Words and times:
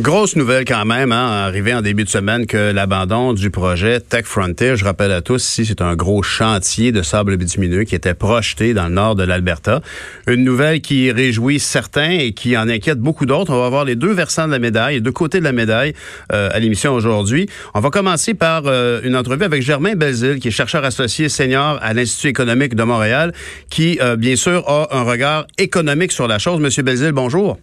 Grosse 0.00 0.34
nouvelle 0.34 0.64
quand 0.64 0.84
même, 0.84 1.12
hein, 1.12 1.44
arrivé 1.46 1.72
en 1.72 1.80
début 1.80 2.02
de 2.02 2.08
semaine 2.08 2.46
que 2.46 2.72
l'abandon 2.72 3.32
du 3.32 3.50
projet 3.50 4.00
Tech 4.00 4.24
Frontier, 4.24 4.74
je 4.74 4.84
rappelle 4.84 5.12
à 5.12 5.22
tous 5.22 5.40
ici, 5.48 5.66
c'est 5.66 5.80
un 5.80 5.94
gros 5.94 6.20
chantier 6.20 6.90
de 6.90 7.00
sable 7.00 7.36
bitumineux 7.36 7.84
qui 7.84 7.94
était 7.94 8.14
projeté 8.14 8.74
dans 8.74 8.88
le 8.88 8.94
nord 8.94 9.14
de 9.14 9.22
l'Alberta. 9.22 9.82
Une 10.26 10.42
nouvelle 10.42 10.80
qui 10.80 11.12
réjouit 11.12 11.60
certains 11.60 12.10
et 12.10 12.32
qui 12.32 12.56
en 12.56 12.68
inquiète 12.68 12.98
beaucoup 12.98 13.24
d'autres. 13.24 13.52
On 13.52 13.60
va 13.60 13.68
voir 13.68 13.84
les 13.84 13.94
deux 13.94 14.12
versants 14.12 14.48
de 14.48 14.50
la 14.50 14.58
médaille, 14.58 14.96
les 14.96 15.00
deux 15.00 15.12
côtés 15.12 15.38
de 15.38 15.44
la 15.44 15.52
médaille 15.52 15.92
euh, 16.32 16.48
à 16.50 16.58
l'émission 16.58 16.92
aujourd'hui. 16.92 17.48
On 17.72 17.78
va 17.78 17.90
commencer 17.90 18.34
par 18.34 18.64
euh, 18.66 19.00
une 19.04 19.14
entrevue 19.14 19.44
avec 19.44 19.62
Germain 19.62 19.94
Belzile, 19.94 20.40
qui 20.40 20.48
est 20.48 20.50
chercheur 20.50 20.82
associé 20.82 21.28
senior 21.28 21.78
à 21.80 21.94
l'Institut 21.94 22.26
économique 22.26 22.74
de 22.74 22.82
Montréal, 22.82 23.32
qui, 23.70 24.00
euh, 24.02 24.16
bien 24.16 24.34
sûr, 24.34 24.68
a 24.68 24.88
un 24.90 25.04
regard 25.04 25.46
économique 25.56 26.10
sur 26.10 26.26
la 26.26 26.40
chose. 26.40 26.58
Monsieur 26.58 26.82
Belzile, 26.82 27.12
bonjour. 27.12 27.58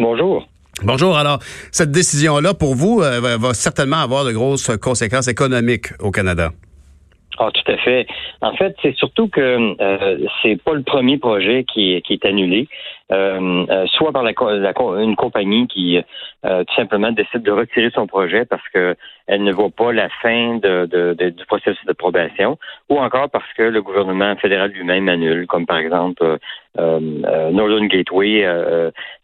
Bonjour. 0.00 0.48
Bonjour. 0.82 1.16
Alors, 1.16 1.38
cette 1.70 1.92
décision-là, 1.92 2.54
pour 2.54 2.74
vous, 2.74 3.00
euh, 3.00 3.20
va, 3.20 3.54
certainement 3.54 3.98
avoir 3.98 4.24
de 4.24 4.32
grosses 4.32 4.76
conséquences 4.78 5.28
économiques 5.28 5.88
au 6.00 6.10
Canada. 6.10 6.50
Ah, 7.38 7.50
tout 7.52 7.72
à 7.72 7.76
fait. 7.78 8.06
En 8.42 8.54
fait, 8.54 8.76
c'est 8.80 8.94
surtout 8.94 9.28
que 9.28 9.74
euh, 9.80 10.18
c'est 10.42 10.62
pas 10.62 10.74
le 10.74 10.82
premier 10.82 11.18
projet 11.18 11.64
qui, 11.64 11.94
est 11.94 12.24
annulé. 12.24 12.68
Euh, 13.12 13.66
euh, 13.68 13.86
soit 13.88 14.12
par 14.12 14.22
la, 14.22 14.32
une 15.02 15.16
compagnie 15.16 15.66
qui 15.66 15.98
tout 16.42 16.74
simplement 16.76 17.10
décide 17.10 17.42
de 17.42 17.50
retirer 17.50 17.90
son 17.94 18.06
projet 18.06 18.44
parce 18.44 18.66
que 18.72 18.96
elle 19.26 19.42
ne 19.42 19.52
voit 19.52 19.70
pas 19.70 19.92
la 19.92 20.08
fin 20.22 20.58
du 20.58 21.44
processus 21.46 21.84
de 21.86 21.92
probation, 21.94 22.58
ou 22.90 22.98
encore 22.98 23.30
parce 23.30 23.50
que 23.56 23.62
le 23.62 23.80
gouvernement 23.80 24.36
fédéral 24.36 24.70
lui-même 24.70 25.08
annule, 25.08 25.46
comme 25.46 25.64
par 25.64 25.78
exemple 25.78 26.38
Northern 26.76 27.88
Gateway 27.88 28.42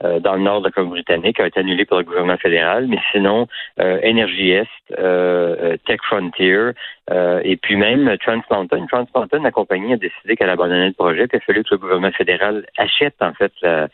dans 0.01 0.35
le 0.35 0.41
nord 0.41 0.61
de 0.61 0.67
la 0.67 0.71
Colombie-Britannique 0.71 1.41
a 1.41 1.47
été 1.47 1.61
annulé 1.61 1.85
par 1.85 1.99
le 1.99 2.05
gouvernement 2.05 2.37
fédéral, 2.37 2.87
mais 2.89 2.99
sinon 3.13 3.49
Energy 3.79 4.53
Est, 4.53 5.79
Tech 5.87 6.01
Frontier 6.05 6.71
et 7.11 7.57
puis 7.57 7.77
même 7.77 8.17
Trans 8.25 8.43
Mountain. 8.51 8.87
Trans 8.91 9.07
Mountain, 9.15 9.43
la 9.43 9.51
compagnie 9.51 9.95
a 9.95 9.97
décidé 9.97 10.37
qu'elle 10.37 10.51
abandonnait 10.51 10.89
le 10.89 10.93
projet, 10.93 11.27
puis 11.27 11.39
il 11.39 11.43
a 11.43 11.45
fallu 11.45 11.65
que 11.65 11.69
le 11.73 11.79
gouvernement 11.79 12.13
fédéral 12.13 12.65
achète 12.79 13.15
en 13.21 13.33
fait 13.35 13.53
la, 13.63 13.89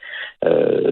euh, 0.45 0.91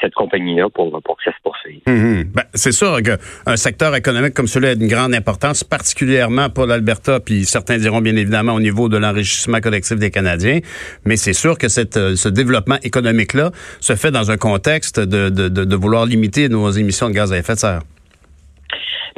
cette 0.00 0.14
compagnie-là 0.14 0.68
pour, 0.70 1.02
pour 1.02 1.16
que 1.16 1.24
ça 1.24 1.32
se 1.32 1.42
poursuive. 1.42 1.80
Mhm. 1.86 2.30
Ben, 2.34 2.44
c'est 2.54 2.72
sûr 2.72 2.98
qu'un 3.02 3.56
secteur 3.56 3.94
économique 3.96 4.32
comme 4.32 4.46
celui-là 4.46 4.72
a 4.72 4.74
une 4.74 4.88
grande 4.88 5.12
importance, 5.12 5.64
particulièrement 5.64 6.50
pour 6.50 6.66
l'Alberta, 6.66 7.18
puis 7.18 7.44
certains 7.44 7.78
diront 7.78 8.00
bien 8.00 8.14
évidemment 8.14 8.52
au 8.52 8.60
niveau 8.60 8.88
de 8.88 8.96
l'enrichissement 8.96 9.60
collectif 9.60 9.98
des 9.98 10.10
Canadiens, 10.10 10.60
mais 11.04 11.16
c'est 11.16 11.32
sûr 11.32 11.58
que 11.58 11.68
cette, 11.68 11.95
euh, 11.96 12.16
ce 12.16 12.28
développement 12.28 12.76
économique-là 12.82 13.50
se 13.80 13.94
fait 13.94 14.10
dans 14.10 14.30
un 14.30 14.36
contexte 14.36 15.00
de, 15.00 15.76
vouloir 15.76 16.06
limiter 16.06 16.48
nos 16.48 16.70
émissions 16.70 17.08
de 17.08 17.14
gaz 17.14 17.32
à 17.32 17.38
effet 17.38 17.54
de 17.54 17.58
serre. 17.58 17.82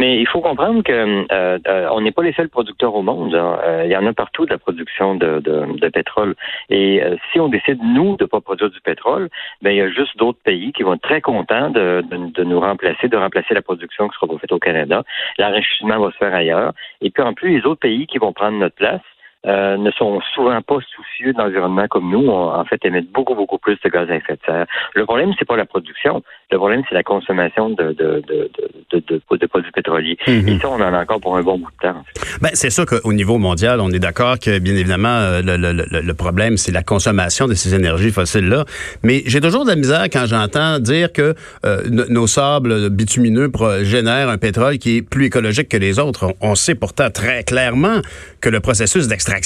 Mais 0.00 0.20
il 0.20 0.28
faut 0.28 0.40
comprendre 0.40 0.84
que 0.84 0.92
euh, 0.92 1.58
euh, 1.66 1.88
on 1.90 2.00
n'est 2.00 2.12
pas 2.12 2.22
les 2.22 2.32
seuls 2.32 2.48
producteurs 2.48 2.94
au 2.94 3.02
monde. 3.02 3.34
Hein. 3.34 3.82
Il 3.84 3.90
y 3.90 3.96
en 3.96 4.06
a 4.06 4.12
partout 4.12 4.46
de 4.46 4.50
la 4.50 4.58
production 4.58 5.16
de, 5.16 5.88
pétrole. 5.92 6.36
Et 6.70 7.02
si 7.32 7.40
on 7.40 7.48
décide, 7.48 7.80
nous, 7.82 8.16
de 8.16 8.24
pas 8.24 8.40
produire 8.40 8.70
du 8.70 8.80
pétrole, 8.80 9.28
ben, 9.60 9.70
il 9.70 9.78
y 9.78 9.80
a 9.80 9.90
juste 9.90 10.16
d'autres 10.16 10.38
pays 10.44 10.72
qui 10.72 10.84
vont 10.84 10.94
être 10.94 11.02
très 11.02 11.20
contents 11.20 11.70
de, 11.70 12.04
de, 12.08 12.44
nous 12.44 12.60
remplacer, 12.60 13.08
de 13.08 13.16
remplacer 13.16 13.54
la 13.54 13.62
production 13.62 14.08
qui 14.08 14.16
sera 14.20 14.38
faite 14.38 14.52
au 14.52 14.60
Canada. 14.60 15.02
L'enrichissement 15.36 15.98
va 15.98 16.12
se 16.12 16.16
faire 16.16 16.34
ailleurs. 16.34 16.72
Et 17.00 17.10
puis 17.10 17.22
en 17.24 17.34
plus, 17.34 17.58
les 17.58 17.66
autres 17.66 17.80
pays 17.80 18.06
qui 18.06 18.18
vont 18.18 18.32
prendre 18.32 18.56
notre 18.58 18.76
place, 18.76 19.00
euh, 19.48 19.76
ne 19.76 19.90
sont 19.92 20.20
souvent 20.34 20.60
pas 20.62 20.78
soucieux 20.94 21.32
de 21.32 21.38
l'environnement 21.38 21.86
comme 21.88 22.10
nous, 22.10 22.28
en 22.28 22.64
fait, 22.64 22.84
émettent 22.84 23.10
beaucoup, 23.10 23.34
beaucoup 23.34 23.58
plus 23.58 23.78
de 23.82 23.88
gaz 23.88 24.10
à 24.10 24.16
effet 24.16 24.34
de 24.34 24.40
serre. 24.46 24.66
Le 24.94 25.04
problème, 25.04 25.32
c'est 25.38 25.46
pas 25.46 25.56
la 25.56 25.66
production. 25.66 26.22
Le 26.50 26.58
problème, 26.58 26.82
c'est 26.88 26.94
la 26.94 27.02
consommation 27.02 27.70
de, 27.70 27.92
de, 27.92 28.22
de, 28.26 28.50
de, 28.92 29.02
de 29.36 29.46
produits 29.46 29.72
pétroliers. 29.72 30.18
Mhm. 30.26 30.48
Et 30.48 30.58
ça, 30.58 30.68
on 30.68 30.74
en 30.74 30.92
a 30.92 31.00
encore 31.02 31.20
pour 31.20 31.36
un 31.36 31.42
bon 31.42 31.58
bout 31.58 31.70
de 31.82 31.88
temps. 31.88 32.04
Ben, 32.40 32.50
c'est 32.52 32.70
sûr 32.70 32.86
qu'au 32.86 33.12
niveau 33.12 33.38
mondial, 33.38 33.80
on 33.80 33.90
est 33.90 33.98
d'accord 33.98 34.38
que, 34.38 34.58
bien 34.58 34.74
évidemment, 34.74 35.08
euh, 35.08 35.42
le, 35.42 35.56
le, 35.56 36.00
le 36.00 36.14
problème, 36.14 36.56
c'est 36.56 36.72
la 36.72 36.82
consommation 36.82 37.46
de 37.48 37.54
ces 37.54 37.74
énergies 37.74 38.10
fossiles-là. 38.10 38.64
Mais 39.02 39.22
j'ai 39.26 39.40
toujours 39.40 39.64
de 39.64 39.70
la 39.70 39.76
misère 39.76 40.04
quand 40.12 40.26
j'entends 40.26 40.78
dire 40.78 41.12
que 41.12 41.34
euh, 41.64 41.82
nos 41.88 42.26
sables 42.26 42.90
bitumineux 42.90 43.50
génèrent 43.82 44.28
un 44.28 44.38
pétrole 44.38 44.78
qui 44.78 44.98
est 44.98 45.02
plus 45.02 45.26
écologique 45.26 45.68
que 45.68 45.76
les 45.76 45.98
autres. 45.98 46.34
On, 46.40 46.54
sait 46.54 46.74
pourtant 46.74 47.10
très 47.10 47.44
clairement 47.44 48.00
que 48.40 48.48
le 48.48 48.60
processus 48.60 49.06
d'extraction 49.06 49.37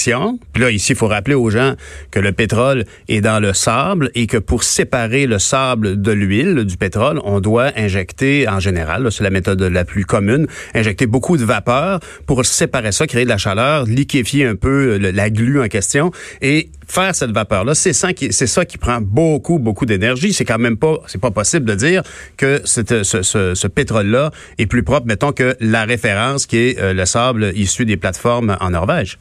puis 0.53 0.63
là, 0.63 0.71
ici, 0.71 0.93
il 0.93 0.95
faut 0.95 1.07
rappeler 1.07 1.35
aux 1.35 1.49
gens 1.49 1.75
que 2.11 2.19
le 2.19 2.31
pétrole 2.31 2.85
est 3.07 3.21
dans 3.21 3.39
le 3.39 3.53
sable 3.53 4.09
et 4.15 4.27
que 4.27 4.37
pour 4.37 4.63
séparer 4.63 5.25
le 5.25 5.39
sable 5.39 6.01
de 6.01 6.11
l'huile, 6.11 6.65
du 6.65 6.77
pétrole, 6.77 7.19
on 7.23 7.39
doit 7.39 7.71
injecter, 7.75 8.47
en 8.47 8.59
général, 8.59 9.11
c'est 9.11 9.23
la 9.23 9.29
méthode 9.29 9.61
la 9.61 9.85
plus 9.85 10.05
commune, 10.05 10.47
injecter 10.73 11.07
beaucoup 11.07 11.37
de 11.37 11.45
vapeur 11.45 11.99
pour 12.25 12.45
séparer 12.45 12.91
ça, 12.91 13.07
créer 13.07 13.23
de 13.23 13.29
la 13.29 13.37
chaleur, 13.37 13.85
liquéfier 13.85 14.45
un 14.45 14.55
peu 14.55 14.97
la 14.97 15.29
glu 15.29 15.61
en 15.61 15.67
question 15.67 16.11
et 16.41 16.69
faire 16.87 17.15
cette 17.15 17.31
vapeur-là. 17.31 17.75
C'est 17.75 17.93
ça 17.93 18.13
qui, 18.13 18.77
prend 18.77 18.99
beaucoup, 19.01 19.59
beaucoup 19.59 19.85
d'énergie. 19.85 20.33
C'est 20.33 20.45
quand 20.45 20.59
même 20.59 20.77
pas, 20.77 20.97
c'est 21.07 21.21
pas 21.21 21.31
possible 21.31 21.65
de 21.65 21.75
dire 21.75 22.03
que 22.37 22.61
ce 22.65 23.67
pétrole-là 23.67 24.31
est 24.57 24.65
plus 24.65 24.83
propre, 24.83 25.07
mettons, 25.07 25.31
que 25.31 25.55
la 25.59 25.85
référence 25.85 26.45
qui 26.45 26.57
est 26.57 26.79
euh, 26.79 26.93
le 26.93 27.05
sable 27.05 27.51
issu 27.55 27.85
des 27.85 27.97
plateformes 27.97 28.57
en 28.59 28.71
Norvège. 28.71 29.17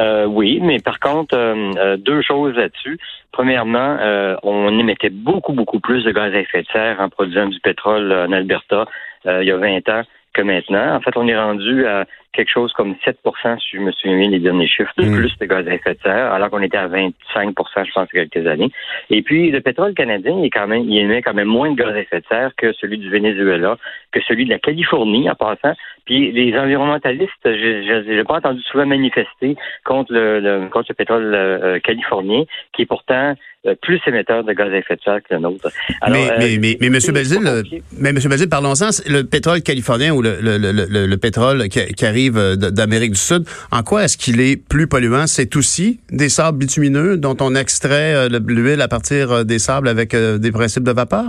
Euh, 0.00 0.26
oui, 0.26 0.60
mais 0.62 0.78
par 0.78 1.00
contre, 1.00 1.36
euh, 1.36 1.72
euh, 1.76 1.96
deux 1.96 2.22
choses 2.22 2.54
là-dessus. 2.54 2.98
Premièrement, 3.32 3.98
on 4.42 4.78
émettait 4.78 5.10
beaucoup, 5.10 5.52
beaucoup 5.52 5.80
plus 5.80 6.04
de 6.04 6.10
gaz 6.10 6.34
à 6.34 6.40
effet 6.40 6.62
de 6.62 6.66
serre 6.72 7.00
en 7.00 7.08
produisant 7.08 7.46
du 7.46 7.60
pétrole 7.60 8.12
en 8.12 8.32
Alberta 8.32 8.86
il 9.26 9.44
y 9.44 9.52
a 9.52 9.56
20 9.56 9.88
ans 9.90 10.02
que 10.38 10.42
maintenant. 10.42 10.94
En 10.94 11.00
fait, 11.00 11.16
on 11.16 11.26
est 11.26 11.36
rendu 11.36 11.86
à 11.86 12.06
quelque 12.32 12.50
chose 12.50 12.72
comme 12.72 12.94
7% 13.04 13.60
si 13.60 13.76
je 13.76 13.80
me 13.80 13.90
souviens 13.90 14.30
les 14.30 14.38
derniers 14.38 14.68
chiffres, 14.68 14.92
de 14.96 15.04
mm. 15.04 15.16
plus 15.16 15.38
de 15.38 15.46
gaz 15.46 15.66
à 15.66 15.74
effet 15.74 15.94
de 15.94 16.00
serre, 16.00 16.32
alors 16.32 16.50
qu'on 16.50 16.62
était 16.62 16.76
à 16.76 16.86
25% 16.86 17.04
je 17.34 17.92
pense, 17.92 18.08
il 18.12 18.18
y 18.18 18.20
a 18.20 18.26
quelques 18.26 18.46
années. 18.46 18.70
Et 19.10 19.22
puis, 19.22 19.50
le 19.50 19.60
pétrole 19.60 19.94
canadien, 19.94 20.36
il, 20.38 20.46
est 20.46 20.50
quand 20.50 20.68
même, 20.68 20.82
il 20.82 20.98
émet 20.98 21.22
quand 21.22 21.34
même 21.34 21.48
moins 21.48 21.72
de 21.72 21.76
gaz 21.76 21.94
à 21.94 22.00
effet 22.00 22.20
de 22.20 22.26
serre 22.26 22.52
que 22.56 22.72
celui 22.74 22.98
du 22.98 23.10
Venezuela, 23.10 23.76
que 24.12 24.20
celui 24.20 24.44
de 24.44 24.50
la 24.50 24.58
Californie, 24.58 25.28
en 25.28 25.34
passant. 25.34 25.74
Puis, 26.04 26.30
les 26.30 26.56
environnementalistes, 26.56 27.32
je 27.44 28.14
n'ai 28.14 28.24
pas 28.24 28.36
entendu 28.36 28.62
souvent 28.62 28.86
manifester 28.86 29.56
contre 29.84 30.12
le, 30.12 30.68
contre 30.68 30.86
le 30.90 30.94
pétrole 30.94 31.34
euh, 31.34 31.80
californien, 31.80 32.44
qui 32.72 32.82
est 32.82 32.86
pourtant 32.86 33.34
plus 33.82 34.00
émetteur 34.06 34.44
de 34.44 34.52
gaz 34.52 34.72
à 34.72 34.76
effet 34.76 34.96
de 34.96 35.00
serre 35.02 35.22
que 35.22 35.34
le 35.34 35.40
nôtre. 35.40 35.68
mais, 36.08 36.28
mais, 36.38 36.58
mais, 36.58 36.76
mais, 36.80 36.86
M. 36.86 36.98
Belzile, 37.12 37.62
mais 37.98 38.10
M. 38.10 38.18
Parlons-en, 38.50 38.90
le 39.08 39.22
pétrole 39.22 39.62
californien 39.62 40.12
ou 40.12 40.22
le, 40.22 40.38
le, 40.40 40.58
le, 40.58 41.06
le 41.06 41.16
pétrole 41.16 41.68
qui, 41.68 41.84
qui, 41.94 42.06
arrive 42.06 42.38
euh, 42.38 42.56
d'Amérique 42.56 43.12
du 43.12 43.18
Sud, 43.18 43.44
en 43.72 43.82
quoi 43.82 44.04
est-ce 44.04 44.16
qu'il 44.16 44.40
est 44.40 44.56
plus 44.56 44.86
polluant? 44.86 45.26
C'est 45.26 45.56
aussi 45.56 46.00
des 46.10 46.28
sables 46.28 46.58
bitumineux 46.58 47.16
dont 47.16 47.36
on 47.40 47.54
extrait 47.54 48.14
euh, 48.14 48.28
l'huile 48.46 48.80
à 48.80 48.88
partir 48.88 49.32
euh, 49.32 49.44
des 49.44 49.58
sables 49.58 49.88
avec 49.88 50.14
des 50.14 50.52
principes 50.52 50.84
de 50.84 50.92
vapeur? 50.92 51.24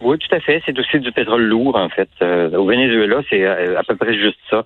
Oui, 0.00 0.18
tout 0.18 0.34
à 0.34 0.40
fait. 0.40 0.62
C'est 0.66 0.78
aussi 0.78 1.00
du 1.00 1.10
pétrole 1.10 1.42
lourd, 1.42 1.76
en 1.76 1.88
fait. 1.88 2.08
au 2.20 2.66
Venezuela, 2.66 3.22
c'est 3.30 3.46
à 3.46 3.82
peu 3.86 3.96
près 3.96 4.14
juste 4.14 4.38
ça 4.50 4.64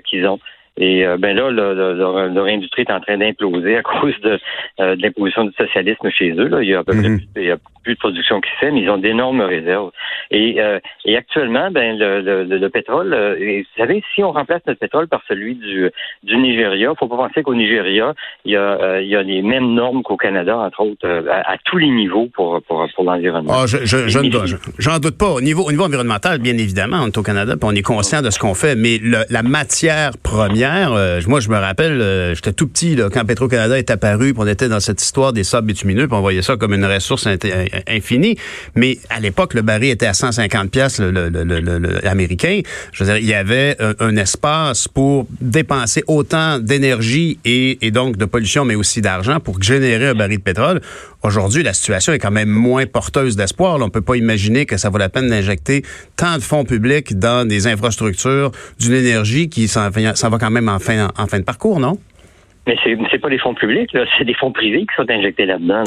qu'ils 0.00 0.26
ont. 0.26 0.38
Et 0.78 1.04
ben 1.18 1.36
là, 1.36 1.50
leur, 1.50 2.46
industrie 2.46 2.82
est 2.82 2.92
en 2.92 3.00
train 3.00 3.18
d'imploser 3.18 3.76
à 3.76 3.82
cause 4.00 4.18
de, 4.22 4.38
l'imposition 4.78 5.44
du 5.44 5.52
socialisme 5.52 6.08
chez 6.10 6.32
eux. 6.32 6.50
Il 6.62 6.68
y 6.68 6.74
a 6.74 6.80
à 6.80 6.84
peu 6.84 6.92
près 6.92 7.08
mhm. 7.08 7.20
plus, 7.34 7.52
plus 7.82 7.94
de 7.94 7.98
production 7.98 8.40
qui 8.40 8.50
se 8.50 8.56
fait, 8.56 8.70
mais 8.70 8.82
ils 8.82 8.90
ont 8.90 8.98
d'énormes 8.98 9.40
réserves. 9.40 9.90
Et, 10.30 10.60
euh, 10.60 10.78
et 11.04 11.16
actuellement, 11.16 11.70
ben 11.70 11.98
le, 11.98 12.20
le, 12.20 12.44
le 12.44 12.70
pétrole, 12.70 13.12
euh, 13.12 13.36
vous 13.38 13.82
savez, 13.82 14.02
si 14.14 14.22
on 14.22 14.32
remplace 14.32 14.62
notre 14.66 14.80
pétrole 14.80 15.08
par 15.08 15.22
celui 15.28 15.56
du, 15.56 15.90
du 16.22 16.36
Nigeria, 16.36 16.92
faut 16.98 17.08
pas 17.08 17.16
penser 17.16 17.42
qu'au 17.42 17.54
Nigeria, 17.54 18.14
il 18.44 18.52
y, 18.52 18.56
a, 18.56 18.60
euh, 18.60 19.02
il 19.02 19.08
y 19.08 19.16
a 19.16 19.22
les 19.22 19.42
mêmes 19.42 19.74
normes 19.74 20.02
qu'au 20.02 20.16
Canada, 20.16 20.56
entre 20.56 20.80
autres, 20.80 21.06
euh, 21.06 21.22
à, 21.30 21.56
tous 21.64 21.78
les 21.78 21.90
niveaux 21.90 22.28
pour, 22.32 22.62
pour, 22.62 22.86
pour 22.94 23.04
l'environnement. 23.04 23.52
Ah, 23.54 23.66
je, 23.66 23.78
je, 23.84 24.08
je 24.08 24.56
j'en 24.78 24.98
doute 24.98 25.18
pas. 25.18 25.30
Au 25.30 25.40
niveau, 25.40 25.64
au 25.64 25.70
niveau 25.70 25.84
environnemental, 25.84 26.38
bien 26.38 26.56
évidemment, 26.56 26.98
on 27.02 27.08
est 27.08 27.18
au 27.18 27.22
Canada, 27.22 27.54
puis 27.56 27.68
on 27.70 27.74
est 27.74 27.82
conscient 27.82 28.22
de 28.22 28.30
ce 28.30 28.38
qu'on 28.38 28.54
fait, 28.54 28.76
mais 28.76 28.98
le, 28.98 29.24
la 29.30 29.42
matière 29.42 30.12
première 30.22 30.61
hier. 30.62 30.92
Euh, 30.92 31.20
moi, 31.26 31.40
je 31.40 31.48
me 31.48 31.56
rappelle, 31.56 32.00
euh, 32.00 32.34
j'étais 32.34 32.52
tout 32.52 32.68
petit 32.68 32.96
quand 33.12 33.24
Petro-Canada 33.24 33.78
est 33.78 33.90
apparu, 33.90 34.32
puis 34.32 34.42
on 34.42 34.46
était 34.46 34.68
dans 34.68 34.80
cette 34.80 35.02
histoire 35.02 35.32
des 35.32 35.44
sables 35.44 35.66
bitumineux, 35.66 36.06
puis 36.06 36.16
on 36.16 36.20
voyait 36.20 36.42
ça 36.42 36.56
comme 36.56 36.72
une 36.72 36.84
ressource 36.84 37.26
infinie. 37.88 38.36
Mais 38.76 38.98
à 39.10 39.18
l'époque, 39.20 39.54
le 39.54 39.62
baril 39.62 39.90
était 39.90 40.06
à 40.06 40.14
150 40.14 40.70
pièces 40.70 41.00
le, 41.00 42.06
américain. 42.06 42.60
Je 42.92 43.02
veux 43.02 43.10
dire, 43.10 43.18
il 43.18 43.28
y 43.28 43.34
avait 43.34 43.76
un, 43.98 44.16
espace 44.16 44.88
pour 44.88 45.26
dépenser 45.40 46.04
autant 46.06 46.58
d'énergie 46.58 47.38
et, 47.44 47.90
donc 47.90 48.16
de 48.16 48.24
pollution, 48.24 48.64
mais 48.64 48.74
aussi 48.74 49.00
d'argent 49.00 49.40
pour 49.40 49.60
générer 49.60 50.08
un 50.08 50.14
baril 50.14 50.38
de 50.38 50.42
pétrole. 50.42 50.80
Aujourd'hui, 51.22 51.62
la 51.62 51.72
situation 51.72 52.12
est 52.12 52.18
quand 52.18 52.30
même 52.30 52.48
moins 52.48 52.84
porteuse 52.86 53.36
d'espoir. 53.36 53.78
On 53.80 53.90
peut 53.90 54.00
pas 54.00 54.16
imaginer 54.16 54.66
que 54.66 54.76
ça 54.76 54.90
vaut 54.90 54.98
la 54.98 55.08
peine 55.08 55.28
d'injecter 55.28 55.82
tant 56.16 56.36
de 56.36 56.42
fonds 56.42 56.64
publics 56.64 57.18
dans 57.18 57.46
des 57.46 57.66
infrastructures 57.66 58.52
d'une 58.78 58.92
énergie 58.92 59.48
qui 59.48 59.66
s'en 59.68 59.90
va 59.90 60.38
quand 60.38 60.50
même 60.50 60.51
en 60.56 60.78
fin, 60.78 61.08
en 61.18 61.26
fin 61.26 61.38
de 61.38 61.44
parcours, 61.44 61.80
non? 61.80 61.98
Mais 62.66 62.76
c'est 62.84 62.96
c'est 63.10 63.18
pas 63.18 63.28
des 63.28 63.38
fonds 63.38 63.54
publics, 63.54 63.90
c'est 64.16 64.24
des 64.24 64.34
fonds 64.34 64.52
privés 64.52 64.82
qui 64.82 64.94
sont 64.94 65.10
injectés 65.10 65.46
là-dedans. 65.46 65.82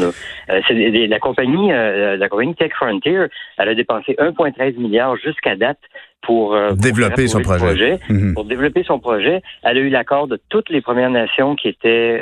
Euh, 0.50 0.62
c'est 0.68 0.74
la 1.08 1.20
compagnie, 1.20 1.72
euh, 1.72 2.18
la 2.18 2.28
compagnie 2.28 2.54
Tech 2.56 2.72
Frontier, 2.74 3.28
elle 3.58 3.70
a 3.70 3.76
dépensé 3.76 4.16
1,13 4.20 4.78
milliard 4.78 5.16
jusqu'à 5.16 5.56
date 5.56 5.80
pour, 6.22 6.54
euh, 6.54 6.74
développer 6.74 7.28
son 7.28 7.42
projet. 7.42 8.00
Mhm. 8.10 8.34
Pour 8.34 8.44
développer 8.44 8.84
son 8.84 9.00
projet, 9.00 9.42
elle 9.64 9.78
a 9.78 9.80
eu 9.80 9.90
l'accord 9.90 10.28
de 10.28 10.38
toutes 10.50 10.70
les 10.70 10.82
Premières 10.82 11.12
Nations 11.12 11.56
qui 11.56 11.70
étaient 11.70 12.22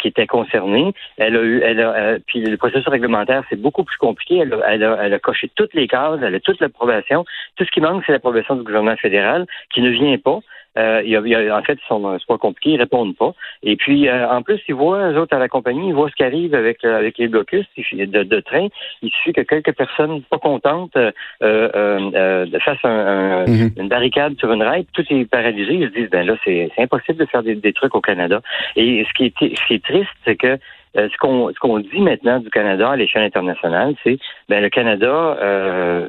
qui 0.00 0.08
étaient 0.08 0.26
concernées. 0.26 0.92
Elle 1.16 1.36
a 1.36 1.42
eu, 1.42 1.60
elle 1.62 1.80
a, 1.80 2.18
puis 2.26 2.40
le 2.40 2.56
processus 2.56 2.88
réglementaire 2.88 3.44
c'est 3.50 3.60
beaucoup 3.60 3.84
plus 3.84 3.98
compliqué. 3.98 4.38
Elle 4.38 4.52
a, 4.54 4.72
elle 4.72 4.82
a, 4.82 4.98
elle 5.04 5.14
a 5.14 5.18
coché 5.20 5.48
toutes 5.54 5.74
les 5.74 5.86
cases, 5.86 6.18
elle 6.24 6.34
a 6.34 6.40
toute 6.40 6.60
l'approbation. 6.60 7.24
Tout 7.54 7.64
ce 7.64 7.70
qui 7.70 7.80
manque, 7.80 8.02
c'est 8.04 8.12
l'approbation 8.12 8.56
du 8.56 8.64
gouvernement 8.64 8.96
fédéral 8.96 9.46
qui 9.72 9.80
ne 9.80 9.90
vient 9.90 10.18
pas. 10.18 10.40
Euh, 10.78 11.02
y 11.04 11.16
a, 11.16 11.56
en 11.56 11.62
fait, 11.62 11.74
ils 11.74 11.88
sont 11.88 12.18
c'est 12.18 12.26
pas 12.26 12.38
compliqué, 12.38 12.70
ils 12.70 12.78
répondent 12.78 13.16
pas. 13.16 13.34
Et 13.62 13.76
puis, 13.76 14.08
euh, 14.08 14.28
en 14.28 14.42
plus, 14.42 14.60
ils 14.68 14.74
voient, 14.74 15.10
eux 15.10 15.18
autres, 15.18 15.36
à 15.36 15.38
la 15.38 15.48
compagnie, 15.48 15.88
ils 15.88 15.94
voient 15.94 16.08
ce 16.08 16.14
qui 16.14 16.24
arrive 16.24 16.54
avec, 16.54 16.84
euh, 16.84 16.98
avec 16.98 17.18
les 17.18 17.28
blocus 17.28 17.66
de, 17.92 18.22
de 18.22 18.40
train. 18.40 18.68
Il 19.02 19.10
suffit 19.10 19.32
que 19.32 19.42
quelques 19.42 19.72
personnes 19.72 20.22
pas 20.22 20.38
contentes 20.38 20.96
euh, 20.96 21.12
euh, 21.42 22.46
fassent 22.60 22.84
un, 22.84 23.46
mhm. 23.46 23.70
une 23.76 23.88
barricade 23.88 24.38
sur 24.38 24.52
une 24.52 24.62
rail, 24.62 24.86
tout 24.92 25.04
est 25.10 25.24
paralysé. 25.28 25.74
Ils 25.74 25.88
se 25.88 25.94
disent, 25.94 26.10
ben 26.10 26.26
là, 26.26 26.36
c'est 26.44 26.70
impossible 26.78 27.18
de 27.18 27.26
faire 27.26 27.42
des, 27.42 27.54
des, 27.54 27.72
trucs 27.72 27.94
au 27.94 28.00
Canada. 28.00 28.40
Et 28.76 29.04
ce 29.08 29.12
qui 29.14 29.24
est, 29.26 29.56
ce 29.56 29.66
qui 29.66 29.74
est 29.74 29.84
triste, 29.84 30.10
c'est 30.24 30.36
que 30.36 30.58
euh, 30.96 31.08
ce 31.10 31.16
qu'on 31.18 31.48
ce 31.48 31.58
qu'on 31.58 31.78
dit 31.78 32.00
maintenant 32.00 32.38
du 32.38 32.50
Canada 32.50 32.90
à 32.90 32.96
l'échelle 32.96 33.22
internationale, 33.22 33.94
c'est 34.04 34.18
ben 34.48 34.62
le 34.62 34.68
Canada, 34.68 35.36
euh, 35.40 36.06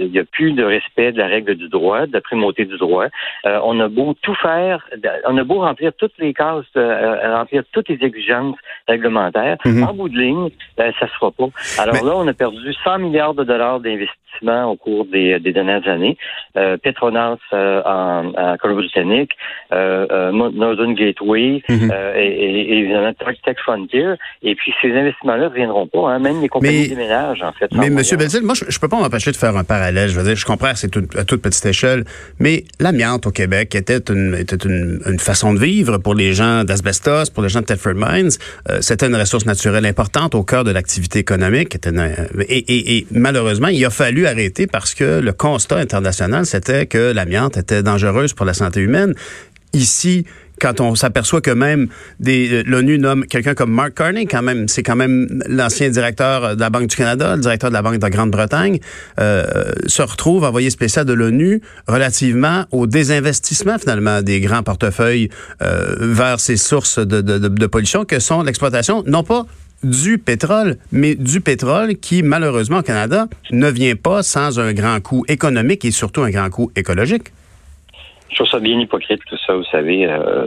il 0.00 0.10
n'y 0.10 0.18
a 0.18 0.24
plus 0.24 0.52
de 0.52 0.62
respect 0.62 1.12
de 1.12 1.18
la 1.18 1.26
règle 1.26 1.54
du 1.54 1.68
droit, 1.68 2.06
de 2.06 2.12
la 2.12 2.20
primauté 2.20 2.66
du 2.66 2.76
droit. 2.76 3.06
Euh, 3.46 3.60
on 3.64 3.80
a 3.80 3.88
beau 3.88 4.14
tout 4.20 4.34
faire, 4.34 4.88
on 5.26 5.38
a 5.38 5.44
beau 5.44 5.60
remplir 5.60 5.92
toutes 5.96 6.18
les 6.18 6.34
cases, 6.34 6.66
remplir 6.74 7.62
toutes 7.72 7.88
les 7.88 8.02
exigences 8.02 8.56
réglementaires. 8.86 9.56
Mhm. 9.64 9.84
En 9.84 9.94
bout 9.94 10.08
de 10.10 10.18
ligne, 10.18 10.50
ben, 10.76 10.92
ça 11.00 11.06
se 11.06 11.12
fera 11.14 11.30
pas. 11.30 11.48
Alors 11.78 12.04
là, 12.04 12.12
on 12.16 12.28
a 12.28 12.34
perdu 12.34 12.74
100 12.84 12.98
milliards 12.98 13.34
de 13.34 13.44
dollars 13.44 13.80
d'investissement 13.80 14.70
au 14.70 14.76
cours 14.76 15.06
des, 15.06 15.40
des 15.40 15.52
dernières 15.52 15.88
années. 15.88 16.18
Petronas 16.82 17.38
en, 17.52 18.32
en 18.36 18.56
Colombie-Britannique, 18.58 19.32
Northern 19.70 20.94
Gateway 20.94 21.62
mhm. 21.70 21.90
et, 22.16 22.26
et, 22.26 22.78
évidemment 22.78 23.12
Tech 23.14 23.56
Frontier. 23.60 24.14
Et 24.42 24.54
puis, 24.54 24.72
ces 24.82 24.92
investissements-là 24.92 25.44
ne 25.44 25.48
reviendront 25.48 25.86
pas. 25.86 26.10
Hein. 26.10 26.18
Même 26.18 26.40
les 26.40 26.48
compagnies 26.48 26.88
déménagent, 26.88 27.42
en 27.42 27.52
fait. 27.52 27.68
Mais, 27.72 27.86
M. 27.86 27.96
Belzil, 27.96 28.42
moi, 28.42 28.54
je, 28.54 28.64
ne 28.64 28.80
peux 28.80 28.88
pas 28.88 28.98
m'empêcher 28.98 29.32
de 29.32 29.36
faire 29.36 29.56
un 29.56 29.64
parallèle. 29.64 30.08
Je 30.08 30.18
veux 30.18 30.24
dire, 30.24 30.36
je 30.36 30.44
comprends 30.44 30.72
que 30.72 30.78
c'est 30.78 30.94
à 31.16 31.24
toute 31.24 31.42
petite 31.42 31.64
échelle, 31.66 32.04
mais 32.38 32.64
l'amiante 32.78 33.26
au 33.26 33.30
Québec 33.30 33.74
était 33.74 34.02
une, 34.12 34.34
était 34.34 34.56
une, 34.56 35.00
une, 35.06 35.18
façon 35.18 35.54
de 35.54 35.58
vivre 35.58 35.98
pour 35.98 36.14
les 36.14 36.34
gens 36.34 36.64
d'Asbestos, 36.64 37.30
pour 37.32 37.42
les 37.42 37.48
gens 37.48 37.60
de 37.60 37.66
Telford 37.66 37.94
Mines. 37.94 38.30
Euh, 38.70 38.78
c'était 38.80 39.06
une 39.06 39.16
ressource 39.16 39.46
naturelle 39.46 39.86
importante 39.86 40.34
au 40.34 40.42
cœur 40.42 40.64
de 40.64 40.70
l'activité 40.70 41.18
économique. 41.18 41.74
Était 41.74 41.90
et, 42.48 42.58
et, 42.58 42.98
et, 42.98 43.06
malheureusement, 43.10 43.68
il 43.68 43.84
a 43.84 43.90
fallu 43.90 44.26
arrêter 44.26 44.66
parce 44.66 44.94
que 44.94 45.20
le 45.20 45.32
constat 45.32 45.76
international, 45.76 46.46
c'était 46.46 46.86
que 46.86 47.12
l'amiante 47.12 47.56
était 47.56 47.82
dangereuse 47.82 48.34
pour 48.34 48.46
la 48.46 48.54
santé 48.54 48.80
humaine. 48.80 49.14
Ici, 49.72 50.24
quand 50.60 50.80
on 50.80 50.94
s'aperçoit 50.94 51.40
que 51.40 51.50
même 51.50 51.88
des 52.20 52.62
l'ONU 52.64 52.98
nomme 52.98 53.26
quelqu'un 53.26 53.54
comme 53.54 53.72
Mark 53.72 53.94
Carney, 53.94 54.26
quand 54.26 54.42
même, 54.42 54.68
c'est 54.68 54.82
quand 54.82 54.96
même 54.96 55.42
l'ancien 55.48 55.88
directeur 55.90 56.56
de 56.56 56.60
la 56.60 56.70
Banque 56.70 56.88
du 56.88 56.96
Canada, 56.96 57.36
le 57.36 57.42
directeur 57.42 57.70
de 57.70 57.74
la 57.74 57.82
Banque 57.82 57.98
de 57.98 58.08
Grande-Bretagne, 58.08 58.78
euh, 59.20 59.72
se 59.86 60.02
retrouve 60.02 60.44
envoyé 60.44 60.70
spécial 60.70 61.04
de 61.04 61.12
l'ONU 61.12 61.60
relativement 61.86 62.64
au 62.70 62.86
désinvestissement 62.86 63.78
finalement 63.78 64.22
des 64.22 64.40
grands 64.40 64.62
portefeuilles 64.62 65.28
euh, 65.62 65.94
vers 66.00 66.40
ces 66.40 66.56
sources 66.56 66.98
de, 66.98 67.20
de, 67.20 67.38
de 67.38 67.66
pollution 67.66 68.04
que 68.04 68.18
sont 68.18 68.42
l'exploitation, 68.42 69.02
non 69.06 69.22
pas 69.22 69.46
du 69.82 70.18
pétrole, 70.18 70.76
mais 70.92 71.14
du 71.14 71.40
pétrole 71.40 71.96
qui, 71.96 72.22
malheureusement, 72.22 72.78
au 72.78 72.82
Canada, 72.82 73.28
ne 73.50 73.68
vient 73.68 73.94
pas 73.94 74.22
sans 74.22 74.58
un 74.58 74.72
grand 74.72 75.00
coût 75.00 75.24
économique 75.28 75.84
et 75.84 75.90
surtout 75.90 76.22
un 76.22 76.30
grand 76.30 76.50
coût 76.50 76.70
écologique. 76.76 77.32
Je 78.30 78.36
trouve 78.36 78.48
ça 78.48 78.58
bien 78.58 78.78
hypocrite, 78.78 79.22
tout 79.26 79.36
ça, 79.46 79.54
vous 79.54 79.64
savez. 79.64 80.06
Euh, 80.06 80.46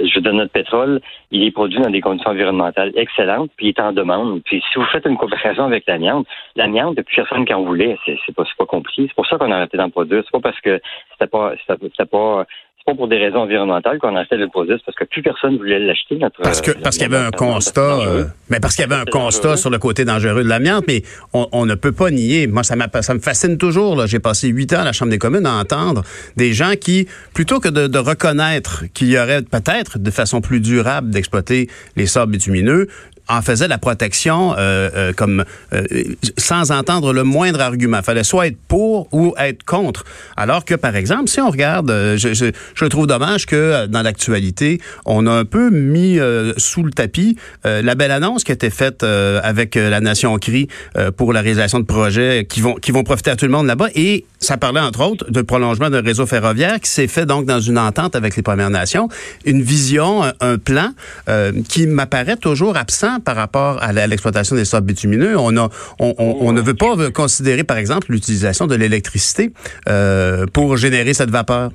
je 0.00 0.18
donne 0.20 0.38
notre 0.38 0.52
pétrole, 0.52 1.00
il 1.30 1.44
est 1.44 1.50
produit 1.50 1.80
dans 1.80 1.90
des 1.90 2.00
conditions 2.00 2.30
environnementales 2.30 2.92
excellentes, 2.96 3.50
puis 3.56 3.66
il 3.66 3.68
est 3.70 3.80
en 3.80 3.92
demande. 3.92 4.42
Puis 4.44 4.62
si 4.72 4.78
vous 4.78 4.84
faites 4.86 5.06
une 5.06 5.16
comparaison 5.16 5.64
avec 5.64 5.86
l'amiante, 5.86 6.26
l'amiante, 6.56 6.96
depuis 6.96 7.16
personne 7.16 7.44
qui 7.44 7.54
en 7.54 7.62
voulait, 7.62 7.98
c'est 8.06 8.34
pas, 8.34 8.44
pas 8.56 8.66
compliqué. 8.66 9.04
C'est 9.08 9.14
pour 9.14 9.26
ça 9.26 9.36
qu'on 9.36 9.52
a 9.52 9.56
arrêté 9.56 9.76
d'en 9.76 9.90
produire. 9.90 10.22
C'est 10.24 10.32
pas 10.32 10.50
parce 10.50 10.60
que 10.60 10.80
c'était 11.12 11.30
pas, 11.30 11.52
c'était 11.68 12.06
pas 12.06 12.46
pas 12.84 12.94
pour 12.94 13.08
des 13.08 13.18
raisons 13.18 13.38
environnementales 13.38 13.98
qu'on 13.98 14.16
a 14.16 14.24
fait 14.24 14.36
le 14.36 14.48
produit, 14.48 14.74
parce 14.84 14.96
que 14.96 15.04
plus 15.04 15.22
personne 15.22 15.56
voulait 15.56 15.78
l'acheter. 15.78 16.18
Parce 16.42 16.60
que 16.60 16.72
parce 16.72 16.96
qu'il 16.96 17.10
y 17.10 17.14
avait 17.14 17.24
un 17.24 17.30
constat, 17.30 18.00
euh, 18.00 18.24
mais 18.50 18.60
parce 18.60 18.74
qu'il 18.74 18.82
y 18.82 18.92
avait 18.92 19.00
un 19.00 19.04
constat 19.04 19.56
sur 19.56 19.70
le 19.70 19.78
côté 19.78 20.04
dangereux 20.04 20.42
de 20.42 20.48
l'amiante, 20.48 20.84
mais 20.88 21.02
on, 21.32 21.66
ne 21.66 21.74
peut 21.74 21.92
pas 21.92 22.10
nier. 22.10 22.46
Moi, 22.46 22.62
ça, 22.62 22.74
ça 23.02 23.14
me 23.14 23.20
fascine 23.20 23.58
toujours. 23.58 24.06
J'ai 24.06 24.18
passé 24.20 24.48
huit 24.48 24.72
ans 24.72 24.80
à 24.80 24.84
la 24.84 24.92
Chambre 24.92 25.10
des 25.10 25.18
communes 25.18 25.46
à 25.46 25.54
entendre 25.54 26.02
des 26.36 26.52
gens 26.52 26.72
qui, 26.80 27.06
plutôt 27.34 27.60
que 27.60 27.68
de, 27.68 27.86
de 27.86 27.98
reconnaître 27.98 28.84
qu'il 28.94 29.08
y 29.08 29.18
aurait 29.18 29.42
peut-être 29.42 29.98
de 29.98 30.10
façon 30.10 30.40
plus 30.40 30.60
durable 30.60 31.10
d'exploiter 31.10 31.68
les 31.96 32.06
sables 32.06 32.32
bitumineux, 32.32 32.88
en 33.32 33.42
faisait 33.42 33.68
la 33.68 33.78
protection 33.78 34.54
euh, 34.56 34.90
euh, 34.94 35.12
comme 35.12 35.44
euh, 35.72 35.84
sans 36.36 36.70
entendre 36.70 37.12
le 37.12 37.24
moindre 37.24 37.60
argument. 37.60 37.98
Il 37.98 38.04
fallait 38.04 38.24
soit 38.24 38.48
être 38.48 38.58
pour 38.68 39.08
ou 39.12 39.34
être 39.38 39.64
contre. 39.64 40.04
Alors 40.36 40.64
que, 40.64 40.74
par 40.74 40.96
exemple, 40.96 41.28
si 41.28 41.40
on 41.40 41.50
regarde, 41.50 41.90
je, 41.90 42.34
je, 42.34 42.46
je 42.74 42.84
trouve 42.84 43.06
dommage 43.06 43.46
que 43.46 43.86
dans 43.86 44.02
l'actualité, 44.02 44.80
on 45.06 45.26
a 45.26 45.30
un 45.30 45.44
peu 45.44 45.70
mis 45.70 46.18
sous 46.56 46.82
le 46.82 46.90
tapis 46.90 47.36
la 47.64 47.94
belle 47.94 48.10
annonce 48.10 48.44
qui 48.44 48.52
a 48.52 48.54
été 48.54 48.70
faite 48.70 49.02
avec 49.02 49.74
la 49.74 50.00
Nation 50.00 50.36
CRI 50.38 50.68
pour 51.16 51.32
la 51.32 51.40
réalisation 51.40 51.80
de 51.80 51.84
projets 51.84 52.46
qui 52.48 52.60
vont, 52.60 52.74
qui 52.74 52.92
vont 52.92 53.02
profiter 53.02 53.30
à 53.30 53.36
tout 53.36 53.46
le 53.46 53.50
monde 53.50 53.66
là-bas. 53.66 53.88
Et 53.94 54.24
ça 54.38 54.56
parlait, 54.56 54.80
entre 54.80 55.00
autres, 55.00 55.30
de 55.30 55.42
prolongement 55.42 55.90
d'un 55.90 56.02
réseau 56.02 56.26
ferroviaire 56.26 56.80
qui 56.80 56.90
s'est 56.90 57.06
fait 57.06 57.26
donc 57.26 57.46
dans 57.46 57.60
une 57.60 57.78
entente 57.78 58.16
avec 58.16 58.36
les 58.36 58.42
Premières 58.42 58.70
Nations. 58.70 59.08
Une 59.44 59.62
vision, 59.62 60.22
un, 60.40 60.58
plan 60.58 60.90
qui 61.68 61.86
m'apparaît 61.86 62.36
toujours 62.36 62.76
absent 62.76 63.20
par 63.24 63.36
rapport 63.36 63.82
à 63.82 63.92
l'exploitation 63.92 64.56
des 64.56 64.64
sables 64.64 64.86
bitumineux. 64.86 65.36
On, 65.38 65.56
a, 65.56 65.68
on, 65.98 66.52
ne 66.52 66.60
veut 66.60 66.74
pas 66.74 66.94
considérer, 67.14 67.64
par 67.64 67.76
exemple, 67.76 68.06
l'utilisation 68.10 68.66
de 68.66 68.74
l'électricité 68.74 69.50
euh, 69.88 70.46
pour 70.52 70.76
générer 70.76 71.14
cette 71.14 71.30
vapeur. 71.30 71.70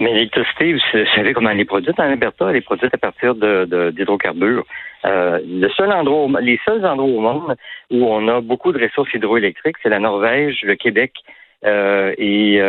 Mais 0.00 0.12
l'électricité, 0.12 0.72
vous 0.72 1.06
savez 1.14 1.32
comment 1.32 1.50
elle 1.50 1.60
est 1.60 1.64
produite 1.64 1.98
en 2.00 2.04
Alberta? 2.04 2.50
Elle 2.50 2.56
est 2.56 2.60
produite 2.62 2.92
à 2.92 2.98
partir 2.98 3.34
d'hydrocarbures. 3.34 4.64
De, 5.04 5.08
euh, 5.08 5.38
le 5.46 5.68
seul 5.70 5.92
endroit, 5.92 6.40
les 6.40 6.58
seuls 6.64 6.84
endroits 6.84 7.08
au 7.08 7.20
monde 7.20 7.56
où 7.90 8.04
on 8.04 8.26
a 8.28 8.40
beaucoup 8.40 8.72
de 8.72 8.82
ressources 8.82 9.12
hydroélectriques, 9.14 9.76
c'est 9.82 9.88
la 9.88 10.00
Norvège, 10.00 10.60
le 10.62 10.74
Québec 10.74 11.12
euh, 11.64 12.12
et 12.18 12.60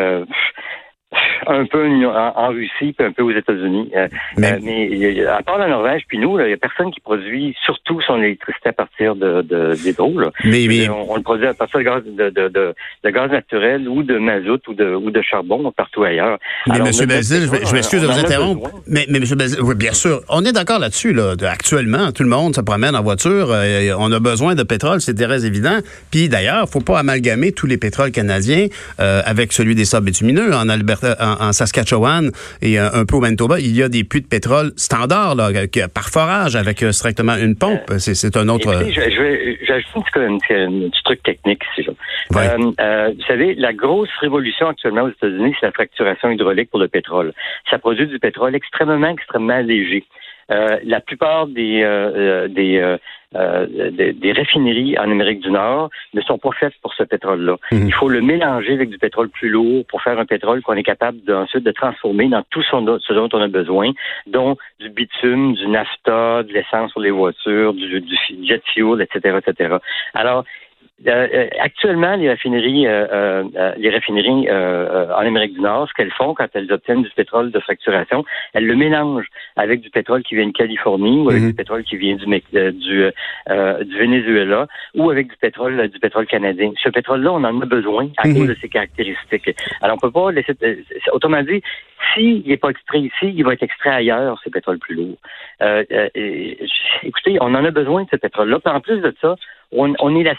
un 1.48 1.65
peu 1.65 1.86
en, 2.08 2.48
Russie, 2.50 2.94
puis 2.94 3.06
un 3.06 3.12
peu 3.12 3.24
aux 3.24 3.32
États-Unis. 3.32 3.92
Euh, 3.96 4.08
mais, 4.38 4.54
euh, 4.54 4.60
mais 4.63 5.25
à 5.25 5.42
part 5.44 5.58
la 5.58 5.68
Norvège, 5.68 6.04
puis 6.08 6.18
nous, 6.18 6.39
il 6.39 6.48
n'y 6.48 6.54
a 6.54 6.58
personne 6.58 6.92
qui 6.92 7.00
produit 7.00 7.56
surtout 7.65 8.01
son 8.01 8.22
électricité 8.22 8.70
à 8.70 8.74
partir 8.74 9.15
de, 9.15 9.42
d'hydro. 9.75 10.13
Mais, 10.44 10.65
mais... 10.68 10.89
On, 10.89 11.15
le 11.15 11.22
produit 11.22 11.48
à 11.48 11.54
partir 11.54 11.80
de 11.80 11.84
gaz, 11.84 12.04
de, 12.06 12.30
de, 12.30 12.74
de, 13.04 13.10
gaz 13.10 13.32
naturel 13.32 13.88
ou 13.88 14.04
de 14.04 14.18
mazout 14.18 14.62
ou 14.68 14.74
de, 14.74 14.96
ou 14.96 15.12
de 15.12 15.22
charbon 15.22 15.72
partout 15.72 16.04
ailleurs. 16.04 16.38
Mais 16.68 16.77
M. 16.77 17.08
Bazil, 17.08 17.50
je, 17.65 17.74
m'excuse 17.74 18.01
de 18.01 18.08
vous 18.08 18.20
interrompre. 18.20 18.70
Mais, 18.88 19.06
mais 19.10 19.20
M. 19.20 19.25
Bazil, 19.36 19.62
oui, 19.62 19.75
bien 19.75 19.94
sûr, 19.94 20.22
on 20.30 20.44
est 20.46 20.54
d'accord 20.54 20.80
là-dessus. 20.80 21.13
Là. 21.13 21.34
Actuellement, 21.48 22.12
tout 22.12 22.24
le 22.24 22.30
monde 22.30 22.56
se 22.56 22.62
promène 22.62 22.96
en 22.96 23.04
voiture. 23.04 23.50
Euh, 23.51 23.94
on 23.98 24.12
a 24.12 24.20
besoin 24.20 24.56
de 24.56 24.63
pétrole, 24.63 25.01
c'est 25.01 25.15
très 25.15 25.46
évident. 25.46 25.80
Puis 26.12 26.30
d'ailleurs, 26.30 26.68
faut 26.70 26.82
pas 26.82 27.00
amalgamer 27.00 27.51
tous 27.51 27.68
les 27.68 27.77
pétroles 27.77 28.12
canadiens 28.12 28.68
avec 28.98 29.54
celui 29.54 29.75
des 29.75 29.86
sables 29.86 30.06
bitumineux. 30.06 30.54
En 30.54 30.70
Alberta, 30.70 31.15
en, 31.25 31.51
Saskatchewan 31.51 32.32
et 32.62 32.77
un 32.77 33.05
peu 33.05 33.15
au 33.15 33.20
Manitoba, 33.20 33.60
il 33.60 33.75
y 33.75 33.84
a 33.84 33.89
des 33.89 34.03
puits 34.03 34.22
de 34.22 34.27
pétrole 34.27 34.72
standards 34.75 35.36
là, 35.36 35.50
par 35.94 36.10
forage 36.10 36.55
avec 36.55 36.84
strictement 36.91 37.36
une 37.36 37.55
pompe. 37.55 37.91
C'est 37.98 38.38
un 38.38 38.48
autre. 38.50 38.74
Écoutez, 38.74 38.94
je, 38.94 39.01
je, 39.01 39.65
j'ajoute 39.65 40.05
un, 40.15 40.38
petit 40.38 41.03
truc 41.03 41.24
technique. 41.24 41.63
Si 41.75 41.86
vous 41.86 43.24
savez, 43.27 43.55
la 43.55 43.74
grosse 43.74 44.10
révolution 44.22 44.67
actuellement 44.67 45.03
aux 45.03 45.10
États-Unis, 45.10 45.55
c'est 45.60 45.65
la 45.67 45.72
fracturation 45.72 46.29
hydraulique 46.29 46.70
pour 46.70 46.79
le 46.79 46.88
pétrole. 46.88 47.34
Ça 47.70 47.77
produit 47.77 48.08
du 48.08 48.20
pétrole 48.20 48.55
extrêmement, 48.55 49.10
extrêmement 49.10 49.60
léger. 49.60 50.05
Euh, 50.52 50.78
la 50.84 51.00
plupart 51.00 51.48
des, 51.48 51.82
euh, 51.82 52.48
euh, 53.36 53.68
des, 53.92 54.14
des, 54.14 54.32
raffineries 54.32 54.98
en 55.00 55.10
Amérique 55.10 55.40
du 55.40 55.50
Nord 55.50 55.90
ne 56.14 56.22
sont 56.22 56.38
pas 56.38 56.52
faites 56.52 56.75
pour 56.84 56.94
ce 56.94 57.04
pétrole-là. 57.04 57.58
Mhm. 57.72 57.88
Il 57.88 57.94
faut 57.94 58.10
le 58.10 58.22
mélanger 58.22 58.74
avec 58.74 58.90
du 58.90 59.00
pétrole 59.00 59.30
plus 59.30 59.50
lourd 59.50 59.86
pour 59.88 60.04
faire 60.04 60.20
un 60.20 60.25
pétrole 60.25 60.62
qu'on 60.62 60.75
est 60.75 60.84
capable 60.84 61.20
ensuite 61.34 61.64
de 61.64 61.72
transformer 61.72 62.28
dans 62.28 62.44
tout 62.52 62.62
ce 62.62 63.14
dont 63.14 63.30
on 63.34 63.42
a 63.42 63.48
besoin, 63.48 63.92
dont 64.28 64.56
du 64.80 64.90
bitume, 64.90 65.54
du 65.54 65.68
nafta, 65.68 66.44
de 66.44 66.54
l'essence 66.54 66.94
pour 66.94 67.02
les 67.02 67.12
voitures, 67.12 67.74
du, 67.74 68.02
du 68.02 68.16
jet 68.48 68.62
fuel, 68.74 69.02
etc., 69.02 69.40
etc. 69.44 69.78
Alors, 70.14 70.46
euh, 71.08 71.28
euh, 71.34 71.48
actuellement, 71.60 72.16
les 72.16 72.30
raffineries, 72.30 72.88
euh, 72.88 73.44
les 73.78 73.90
raffineries 73.90 74.50
en 74.50 75.25
Amérique 75.25 75.54
du 75.54 75.62
Nord, 75.62 75.90
ce 75.90 75.94
qu'elles 75.94 76.12
font 76.12 76.34
quand 76.34 76.48
elles 76.54 76.72
obtiennent 76.72 77.04
du 77.04 77.10
pétrole 77.10 77.52
de 77.52 77.60
fracturation, 77.60 78.24
elles 78.54 78.66
le 78.66 78.75
mélangent 78.75 79.28
avec 79.58 79.82
du 79.82 79.90
pétrole 79.90 80.24
qui 80.24 80.36
vient 80.36 80.48
de 80.48 80.54
Californie 80.54 81.20
ou 81.20 81.30
avec 81.30 81.42
mhm. 81.42 81.50
du 81.50 81.54
pétrole 81.54 81.84
qui 81.84 81.98
vient 81.98 82.16
du, 82.16 82.25
du, 82.25 82.72
du 82.72 83.98
Venezuela 84.00 84.68
ou 84.96 85.10
avec 85.12 85.28
du 85.28 85.36
pétrole 85.36 85.90
du 85.90 86.00
pétrole 86.00 86.28
canadien. 86.28 86.72
Ce 86.82 86.90
pétrole-là, 86.90 87.34
on 87.34 87.44
en 87.44 87.62
a 87.62 87.66
besoin 87.66 88.08
à 88.18 88.28
mhm. 88.28 88.36
cause 88.36 88.48
de 88.48 88.56
ses 88.62 88.70
caractéristiques. 88.70 89.54
Alors, 89.82 89.98
on 89.98 90.00
peut 90.00 90.12
pas 90.12 90.32
laisser. 90.32 90.54
Autrement 91.12 91.44
dit, 91.44 91.62
s'il 92.14 92.48
n'est 92.48 92.58
pas 92.58 92.70
extrait 92.70 93.02
ici, 93.02 93.34
il 93.36 93.44
va 93.44 93.54
être 93.54 93.64
extrait 93.64 93.90
ailleurs, 93.90 94.40
ce 94.44 94.50
pétrole 94.50 94.80
plus 94.80 94.96
lourd. 94.96 95.18
écoutez, 97.04 97.38
on 97.42 97.54
en 97.54 97.66
a 97.66 97.72
besoin 97.72 98.04
de 98.04 98.10
ce 98.10 98.16
pétrole-là. 98.16 98.60
En 98.66 98.80
plus 98.80 99.02
de 99.02 99.14
ça, 99.22 99.36
on, 99.72 100.15
est 100.19 100.24
là. 100.24 100.34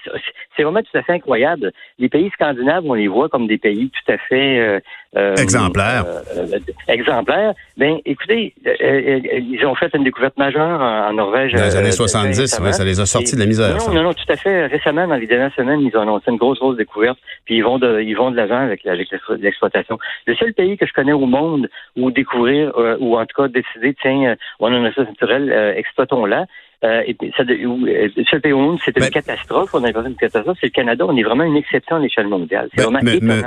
C'est 0.57 0.63
vraiment 0.63 0.83
tout 0.83 0.97
à 0.97 1.03
fait 1.03 1.13
incroyable. 1.13 1.73
Les 1.99 2.09
pays 2.09 2.31
scandinaves, 2.31 2.85
on 2.87 2.95
les 2.95 3.09
voit 3.09 3.29
comme 3.29 3.47
des 3.47 3.59
pays 3.59 3.91
tout 3.91 4.13
à 4.13 4.19
fait 4.19 4.59
euh, 4.59 4.81
euh, 5.17 5.35
exemplaires. 5.37 6.05
Euh, 6.37 6.59
exemplaires. 6.89 7.55
Ben, 7.77 7.99
écoutez, 8.05 8.55
ils 8.65 9.65
ont 9.67 9.75
fait 9.75 9.95
une 9.95 10.05
découverte 10.05 10.37
majeure 10.37 10.81
en, 10.81 11.13
Norvège. 11.13 11.53
Dans 11.53 11.65
les 11.65 11.77
années 11.77 11.93
70, 11.93 12.47
ça 12.47 12.85
les 12.85 13.01
a 13.01 13.07
sortis 13.07 13.35
de 13.35 13.41
la 13.41 13.47
misère. 13.47 13.77
Non, 13.77 13.95
non, 13.95 14.03
non, 14.03 14.13
tout 14.15 14.31
à 14.31 14.37
fait. 14.37 14.67
Récemment, 14.67 15.07
dans 15.07 15.17
les 15.17 15.27
dernières 15.27 15.55
semaines, 15.55 15.81
ils 15.81 15.97
ont 15.97 16.03
annoncé 16.03 16.31
une 16.31 16.37
grosse, 16.37 16.59
grosse 16.59 16.77
découverte. 16.77 17.19
Puis 17.45 17.57
ils 17.57 17.65
vont 17.65 17.79
de, 17.79 18.01
ils 18.01 18.15
vont 18.15 18.31
de 18.31 18.37
l'avant 18.37 18.61
avec, 18.61 18.87
avec 18.87 19.09
l'exploitation. 19.39 19.99
Le 20.27 20.35
seul 20.37 20.53
pays 20.55 20.77
que 20.77 20.87
je 20.87 20.93
connais 20.93 21.13
au 21.13 21.27
monde 21.27 21.69
où 21.97 22.11
découvrir, 22.11 22.73
ou 23.01 23.19
en 23.19 23.27
tout 23.27 23.43
cas 23.43 23.49
décider, 23.49 23.95
tiens, 24.01 24.37
on 24.61 24.73
a 24.73 24.77
une 24.77 24.87
ressource 24.87 25.09
naturelle, 25.09 25.75
exploitons-la. 25.77 26.47
Euh, 26.85 27.03
et 27.07 27.17
ça, 27.37 27.43
euh, 27.43 28.09
seul 28.31 28.41
pays 28.41 28.53
au 28.53 28.59
monde, 28.59 28.79
c'est 28.85 28.97
une 28.97 29.09
catastrophe. 29.09 29.71
On 29.73 29.83
a 29.85 29.89
une 29.89 30.15
catastrophe. 30.15 30.59
C'est 30.61 30.67
le 30.67 30.73
Canada. 30.73 31.05
On 31.09 31.17
est 31.17 31.23
vraiment 31.23 31.45
une 31.45 31.57
exception 31.57 31.97
à 31.97 31.99
l'échelle 32.01 32.29
mondiale. 32.29 32.69
Ben, 32.77 32.85
vraiment 32.85 33.01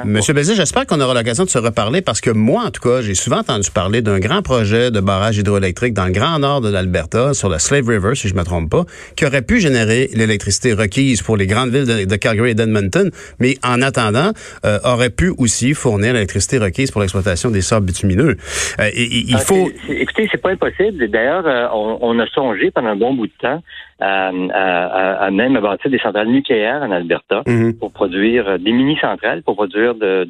Monsieur 0.05 0.33
Bézé, 0.33 0.55
j'espère 0.55 0.85
qu'on 0.87 0.99
aura 0.99 1.13
l'occasion 1.13 1.43
de 1.43 1.49
se 1.49 1.59
reparler 1.59 2.01
parce 2.01 2.21
que 2.21 2.31
moi, 2.31 2.63
en 2.65 2.71
tout 2.71 2.81
cas, 2.81 3.01
j'ai 3.01 3.13
souvent 3.13 3.39
entendu 3.39 3.69
parler 3.71 4.01
d'un 4.01 4.19
grand 4.19 4.41
projet 4.41 4.89
de 4.89 4.99
barrage 4.99 5.37
hydroélectrique 5.37 5.93
dans 5.93 6.05
le 6.05 6.11
grand 6.11 6.39
nord 6.39 6.61
de 6.61 6.69
l'Alberta, 6.69 7.33
sur 7.33 7.49
la 7.49 7.59
Slave 7.59 7.87
River, 7.87 8.15
si 8.15 8.29
je 8.29 8.35
me 8.35 8.43
trompe 8.43 8.69
pas, 8.69 8.83
qui 9.15 9.25
aurait 9.25 9.43
pu 9.43 9.59
générer 9.59 10.09
l'électricité 10.13 10.73
requise 10.73 11.21
pour 11.21 11.37
les 11.37 11.45
grandes 11.45 11.69
villes 11.69 12.07
de, 12.07 12.15
Calgary 12.15 12.51
et 12.51 12.55
d'Edmonton, 12.55 13.11
mais 13.39 13.55
en 13.63 13.81
attendant, 13.81 14.31
euh, 14.65 14.79
aurait 14.83 15.09
pu 15.09 15.31
aussi 15.37 15.73
fournir 15.73 16.13
l'électricité 16.13 16.57
requise 16.57 16.91
pour 16.91 17.01
l'exploitation 17.01 17.49
des 17.49 17.61
sables 17.61 17.85
bitumineux. 17.85 18.35
Euh, 18.79 18.89
il 18.95 19.35
ah, 19.35 19.39
faut. 19.39 19.69
écoutez, 19.87 20.27
c'est 20.31 20.41
pas 20.41 20.51
impossible. 20.51 21.07
D'ailleurs, 21.09 21.71
on, 21.73 21.99
on, 22.01 22.19
a 22.19 22.27
songé 22.27 22.71
pendant 22.71 22.89
un 22.89 22.95
bon 22.95 23.13
bout 23.19 23.27
de 23.27 23.33
temps 23.39 23.61
à, 23.99 25.29
même 25.31 25.59
bâtir 25.59 25.91
des 25.91 25.99
centrales 25.99 26.27
nucléaires 26.27 26.81
en 26.81 26.91
Alberta 26.91 27.43
mhm. 27.45 27.73
pour 27.73 27.91
produire 27.91 28.47
euh, 28.47 28.57
des 28.57 28.71
mini-centrales, 28.71 29.43
pour 29.43 29.55
produire 29.55 29.95
de, 29.95 30.27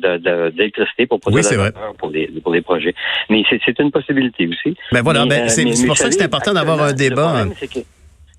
l'électricité, 0.57 1.05
pour 1.05 1.19
produire 1.19 1.71
pour 1.97 2.11
des, 2.11 2.27
pour 2.43 2.51
des 2.51 2.61
projets. 2.61 2.93
Mais 3.29 3.43
c'est 3.49 3.79
une 3.79 3.91
possibilité 3.91 4.47
aussi. 4.47 4.75
Ben 4.91 5.01
voilà, 5.01 5.25
ben, 5.25 5.43
euh, 5.43 5.47
c'est 5.47 5.85
pour 5.85 5.97
ça 5.97 6.09
que 6.09 6.15
c'est 6.15 6.23
important 6.23 6.53
d'avoir 6.53 6.81
un 6.81 6.93
débat. 6.93 7.45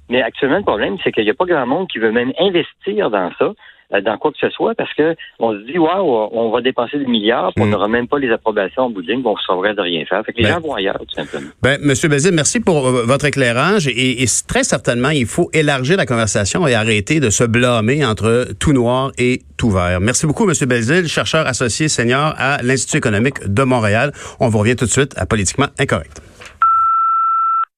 mais 0.08 0.22
actuellement, 0.22 0.58
le 0.58 0.62
problème, 0.64 0.96
c'est 1.02 1.12
qu'il 1.12 1.24
n'y 1.24 1.30
a 1.30 1.34
pas 1.34 1.46
grand 1.46 1.66
monde 1.66 1.88
qui 1.88 1.98
veut 1.98 2.12
même 2.12 2.32
investir 2.38 3.10
dans 3.10 3.30
ça. 3.38 3.52
Euh, 3.92 4.00
dans 4.00 4.16
quoi 4.18 4.30
que 4.30 4.38
ce 4.40 4.50
soit 4.50 4.74
parce 4.74 4.92
que 4.94 5.16
on 5.38 5.52
se 5.52 5.64
dit 5.64 5.78
waouh, 5.78 6.28
on 6.32 6.50
va 6.50 6.60
dépenser 6.60 6.98
des 6.98 7.06
milliards, 7.06 7.52
puis 7.54 7.64
on 7.64 7.66
mm. 7.66 7.70
n'aura 7.70 7.88
même 7.88 8.06
pas 8.06 8.18
les 8.18 8.30
approbations 8.30 8.82
en 8.82 8.90
bout 8.90 9.02
de 9.02 9.10
ligne, 9.10 9.22
on 9.24 9.36
se 9.36 9.74
de 9.74 9.80
rien 9.80 10.04
faire. 10.04 10.24
Fait 10.24 10.32
que 10.32 10.38
les 10.38 10.44
ben, 10.44 10.54
gens 10.54 10.60
vont 10.60 10.74
ailleurs, 10.74 10.98
tout 10.98 11.14
simplement. 11.14 11.48
Ben, 11.62 11.78
Monsieur 11.82 12.08
Bézil, 12.08 12.32
merci 12.32 12.60
pour 12.60 12.86
euh, 12.86 13.04
votre 13.04 13.24
éclairage 13.24 13.88
et, 13.88 14.24
très 14.46 14.64
certainement, 14.64 15.10
il 15.10 15.26
faut 15.26 15.50
élargir 15.52 15.96
la 15.96 16.06
conversation 16.06 16.66
et 16.66 16.74
arrêter 16.74 17.20
de 17.20 17.30
se 17.30 17.44
blâmer 17.44 18.04
entre 18.04 18.48
tout 18.58 18.72
noir 18.72 19.12
et 19.18 19.42
tout 19.56 19.70
vert. 19.70 20.00
Merci 20.00 20.26
beaucoup, 20.26 20.46
Monsieur 20.46 20.66
Bézil, 20.66 21.08
chercheur 21.08 21.46
associé 21.46 21.88
senior 21.88 22.34
à 22.38 22.62
l'Institut 22.62 22.98
économique 22.98 23.46
de 23.46 23.62
Montréal. 23.64 24.12
On 24.38 24.48
vous 24.48 24.58
revient 24.58 24.76
tout 24.76 24.86
de 24.86 24.90
suite 24.90 25.14
à 25.16 25.26
Politiquement 25.26 25.66
Incorrect. 25.78 26.20